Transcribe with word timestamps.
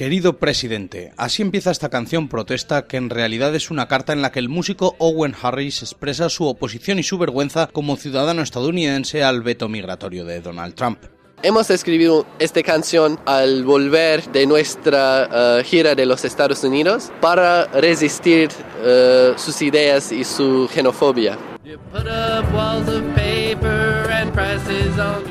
Querido 0.00 0.38
presidente, 0.38 1.12
así 1.18 1.42
empieza 1.42 1.70
esta 1.70 1.90
canción 1.90 2.30
protesta 2.30 2.86
que 2.86 2.96
en 2.96 3.10
realidad 3.10 3.54
es 3.54 3.70
una 3.70 3.86
carta 3.86 4.14
en 4.14 4.22
la 4.22 4.32
que 4.32 4.38
el 4.38 4.48
músico 4.48 4.96
Owen 4.96 5.34
Harris 5.42 5.82
expresa 5.82 6.30
su 6.30 6.46
oposición 6.46 6.98
y 6.98 7.02
su 7.02 7.18
vergüenza 7.18 7.66
como 7.66 7.98
ciudadano 7.98 8.40
estadounidense 8.40 9.22
al 9.22 9.42
veto 9.42 9.68
migratorio 9.68 10.24
de 10.24 10.40
Donald 10.40 10.74
Trump. 10.74 11.00
Hemos 11.42 11.68
escrito 11.68 12.26
esta 12.38 12.62
canción 12.62 13.20
al 13.26 13.62
volver 13.62 14.24
de 14.32 14.46
nuestra 14.46 15.58
uh, 15.60 15.64
gira 15.64 15.94
de 15.94 16.06
los 16.06 16.24
Estados 16.24 16.64
Unidos 16.64 17.12
para 17.20 17.66
resistir 17.66 18.48
uh, 18.48 19.38
sus 19.38 19.60
ideas 19.60 20.12
y 20.12 20.24
su 20.24 20.66
xenofobia. 20.68 21.36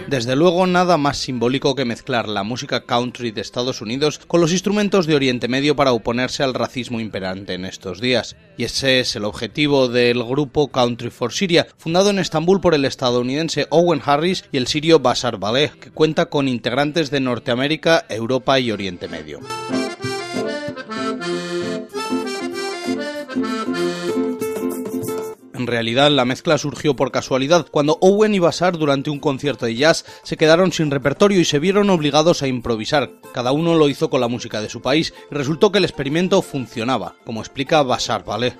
Desde 0.08 0.36
luego 0.36 0.68
nada 0.68 0.98
más 0.98 1.18
simbólico 1.18 1.74
que 1.74 1.86
mezclar 1.86 2.30
la 2.30 2.44
música 2.44 2.86
country 2.86 3.32
de 3.32 3.42
Estados 3.42 3.82
Unidos 3.82 4.20
con 4.20 4.40
los 4.40 4.52
instrumentos 4.52 5.08
de 5.08 5.16
Oriente 5.16 5.48
Medio 5.48 5.76
para 5.76 5.92
oponerse 5.92 6.44
al 6.44 6.54
racismo 6.54 7.00
imperante 7.00 7.56
en 7.56 7.66
estos 7.66 8.00
días. 8.00 8.36
Y 8.58 8.66
ese 8.66 9.00
es 9.00 9.16
el 9.16 9.26
objetivo 9.26 9.88
del 9.88 10.24
grupo 10.24 10.68
Country 10.68 11.10
for 11.10 11.34
Syria, 11.34 11.68
fundado 11.78 12.12
en 12.12 12.20
Estambul 12.20 12.62
por 12.62 12.76
el 12.76 12.86
estadounidense 12.86 13.66
Owen 13.72 14.02
Harris 14.06 14.46
y 14.52 14.58
el 14.58 14.68
sirio 14.68 15.00
Bashar 15.00 15.38
Baleh, 15.38 15.72
que 15.80 15.90
cuenta 15.90 16.28
con 16.28 16.48
integrantes 16.48 17.10
de 17.10 17.22
Norteamérica, 17.22 18.06
Europa 18.08 18.60
y 18.60 18.72
Oriente 18.72 19.08
Medio. 19.08 19.40
En 25.60 25.68
realidad, 25.68 26.10
la 26.10 26.24
mezcla 26.24 26.58
surgió 26.58 26.96
por 26.96 27.12
casualidad, 27.12 27.68
cuando 27.70 27.98
Owen 28.00 28.34
y 28.34 28.40
Basar 28.40 28.78
durante 28.78 29.10
un 29.10 29.20
concierto 29.20 29.66
de 29.66 29.76
jazz 29.76 30.06
se 30.24 30.38
quedaron 30.38 30.72
sin 30.72 30.90
repertorio 30.90 31.42
y 31.42 31.44
se 31.44 31.60
vieron 31.60 31.90
obligados 31.90 32.42
a 32.42 32.48
improvisar. 32.48 33.12
Cada 33.34 33.52
uno 33.52 33.76
lo 33.76 33.90
hizo 33.90 34.10
con 34.10 34.22
la 34.22 34.30
música 34.30 34.62
de 34.62 34.70
su 34.70 34.82
país 34.82 35.14
y 35.30 35.36
resultó 35.36 35.70
que 35.74 35.80
el 35.80 35.84
experimento 35.84 36.42
funcionaba, 36.42 37.16
como 37.26 37.42
explica 37.42 37.84
Basar 37.84 38.24
¿vale? 38.24 38.54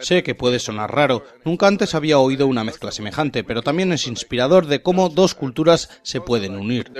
Sé 0.00 0.22
que 0.22 0.36
puede 0.36 0.60
sonar 0.60 0.94
raro, 0.94 1.24
nunca 1.44 1.66
antes 1.66 1.96
había 1.96 2.20
oído 2.20 2.46
una 2.46 2.62
mezcla 2.62 2.92
semejante, 2.92 3.42
pero 3.42 3.62
también 3.62 3.92
es 3.92 4.06
inspirador 4.06 4.66
de 4.66 4.82
cómo 4.82 5.08
dos 5.08 5.34
culturas 5.34 5.90
se 6.02 6.20
pueden 6.20 6.54
unir. 6.54 6.92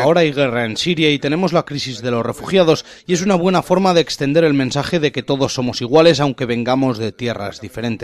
Ahora 0.00 0.20
hay 0.20 0.32
guerra 0.32 0.64
en 0.64 0.76
Siria 0.76 1.10
y 1.10 1.18
tenemos 1.18 1.52
la 1.52 1.64
crisis 1.64 2.02
de 2.02 2.12
los 2.12 2.24
refugiados, 2.24 2.84
y 3.06 3.14
es 3.14 3.22
una 3.22 3.34
buena 3.34 3.62
forma 3.62 3.92
de 3.92 4.00
extender 4.02 4.44
el 4.44 4.54
mensaje 4.54 5.00
de 5.00 5.10
que 5.10 5.24
todos 5.24 5.54
somos 5.54 5.80
iguales 5.80 6.20
aunque 6.20 6.46
vengamos 6.46 6.98
de 6.98 7.10
tierras 7.10 7.60
diferentes. 7.60 7.95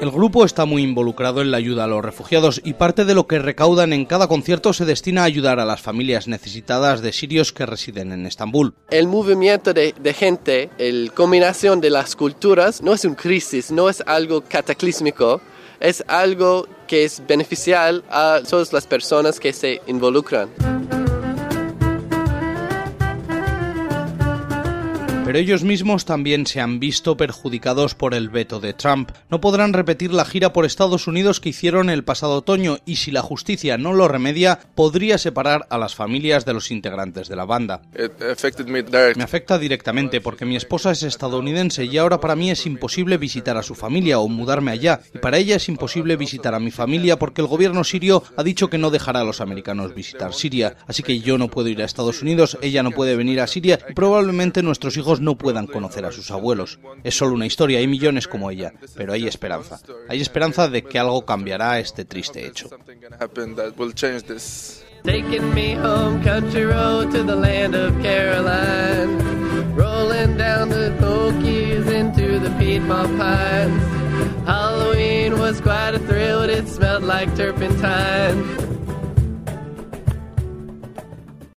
El 0.00 0.10
grupo 0.10 0.44
está 0.44 0.64
muy 0.64 0.82
involucrado 0.82 1.40
en 1.42 1.50
la 1.50 1.58
ayuda 1.58 1.84
a 1.84 1.86
los 1.86 2.04
refugiados 2.04 2.60
y 2.64 2.74
parte 2.74 3.04
de 3.04 3.14
lo 3.14 3.26
que 3.26 3.38
recaudan 3.38 3.92
en 3.92 4.06
cada 4.06 4.28
concierto 4.28 4.72
se 4.72 4.84
destina 4.84 5.22
a 5.22 5.24
ayudar 5.24 5.60
a 5.60 5.64
las 5.64 5.80
familias 5.80 6.26
necesitadas 6.28 7.02
de 7.02 7.12
sirios 7.12 7.52
que 7.52 7.66
residen 7.66 8.12
en 8.12 8.26
Estambul. 8.26 8.74
El 8.90 9.06
movimiento 9.06 9.74
de, 9.74 10.14
gente, 10.16 10.70
la 10.78 11.10
combinación 11.12 11.80
de 11.80 11.90
las 11.90 12.16
culturas, 12.16 12.82
no 12.82 12.94
es 12.94 13.04
una 13.04 13.16
crisis, 13.16 13.70
no 13.70 13.88
es 13.88 14.02
algo 14.06 14.42
cataclísmico, 14.42 15.40
es 15.80 16.04
algo 16.06 16.66
que 16.86 17.04
es 17.04 17.22
beneficial 17.26 18.04
a 18.10 18.40
todas 18.48 18.72
las 18.72 18.86
personas 18.86 19.38
que 19.40 19.52
se 19.52 19.80
involucran. 19.86 20.50
Pero 25.30 25.38
ellos 25.38 25.62
mismos 25.62 26.06
también 26.06 26.44
se 26.44 26.60
han 26.60 26.80
visto 26.80 27.16
perjudicados 27.16 27.94
por 27.94 28.14
el 28.14 28.30
veto 28.30 28.58
de 28.58 28.72
Trump. 28.72 29.12
No 29.28 29.40
podrán 29.40 29.72
repetir 29.72 30.12
la 30.12 30.24
gira 30.24 30.52
por 30.52 30.64
Estados 30.64 31.06
Unidos 31.06 31.38
que 31.38 31.50
hicieron 31.50 31.88
el 31.88 32.02
pasado 32.02 32.38
otoño 32.38 32.78
y 32.84 32.96
si 32.96 33.12
la 33.12 33.22
justicia 33.22 33.78
no 33.78 33.92
lo 33.92 34.08
remedia, 34.08 34.58
podría 34.74 35.18
separar 35.18 35.68
a 35.70 35.78
las 35.78 35.94
familias 35.94 36.44
de 36.44 36.52
los 36.52 36.72
integrantes 36.72 37.28
de 37.28 37.36
la 37.36 37.44
banda. 37.44 37.80
Me 39.14 39.22
afecta 39.22 39.56
directamente 39.56 40.20
porque 40.20 40.46
mi 40.46 40.56
esposa 40.56 40.90
es 40.90 41.04
estadounidense 41.04 41.84
y 41.84 41.96
ahora 41.96 42.18
para 42.18 42.34
mí 42.34 42.50
es 42.50 42.66
imposible 42.66 43.16
visitar 43.16 43.56
a 43.56 43.62
su 43.62 43.76
familia 43.76 44.18
o 44.18 44.26
mudarme 44.26 44.72
allá 44.72 45.00
y 45.14 45.18
para 45.18 45.38
ella 45.38 45.54
es 45.54 45.68
imposible 45.68 46.16
visitar 46.16 46.56
a 46.56 46.58
mi 46.58 46.72
familia 46.72 47.20
porque 47.20 47.40
el 47.40 47.46
gobierno 47.46 47.84
sirio 47.84 48.24
ha 48.36 48.42
dicho 48.42 48.68
que 48.68 48.78
no 48.78 48.90
dejará 48.90 49.20
a 49.20 49.24
los 49.24 49.40
americanos 49.40 49.94
visitar 49.94 50.34
Siria, 50.34 50.74
así 50.88 51.04
que 51.04 51.20
yo 51.20 51.38
no 51.38 51.46
puedo 51.46 51.68
ir 51.68 51.80
a 51.82 51.84
Estados 51.84 52.20
Unidos, 52.20 52.58
ella 52.62 52.82
no 52.82 52.90
puede 52.90 53.14
venir 53.14 53.40
a 53.40 53.46
Siria 53.46 53.78
y 53.88 53.94
probablemente 53.94 54.64
nuestros 54.64 54.96
hijos 54.96 55.19
no 55.20 55.36
puedan 55.36 55.66
conocer 55.66 56.04
a 56.04 56.12
sus 56.12 56.30
abuelos. 56.30 56.78
Es 57.04 57.16
solo 57.16 57.34
una 57.34 57.46
historia, 57.46 57.78
hay 57.78 57.86
millones 57.86 58.26
como 58.26 58.50
ella, 58.50 58.72
pero 58.96 59.12
hay 59.12 59.26
esperanza. 59.26 59.80
Hay 60.08 60.20
esperanza 60.20 60.68
de 60.68 60.82
que 60.82 60.98
algo 60.98 61.24
cambiará 61.24 61.78
este 61.78 62.04
triste 62.04 62.46
hecho. 62.46 62.68
Taking 65.02 65.54
me 65.54 65.76
home 65.76 66.22
country 66.22 66.66
road 66.66 67.10
to 67.12 67.22
the 67.22 67.34
land 67.34 67.74
of 67.74 67.90
Caroline. 68.02 69.18
Rolling 69.74 70.36
down 70.36 70.68
the 70.68 70.94
Pokies 71.00 71.86
into 71.90 72.38
the 72.38 72.50
Piedmont 72.58 73.16
Pines. 73.16 73.82
Halloween 74.46 75.38
was 75.38 75.58
quite 75.62 75.94
a 75.94 75.98
thrill, 76.00 76.42
it 76.42 76.68
smelled 76.68 77.02
like 77.02 77.34
turpentine. 77.34 78.79